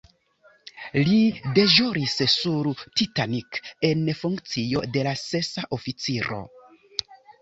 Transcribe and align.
Li 1.09 1.17
deĵoris 1.57 2.15
sur 2.35 2.69
"Titanic" 3.01 3.59
en 3.91 4.01
funkcio 4.23 4.83
de 4.97 5.05
la 5.09 5.15
sesa 5.25 5.67
oficiro. 5.79 6.41